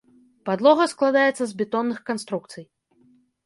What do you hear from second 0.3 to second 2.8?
Падлога складаецца з бетонных канструкцый.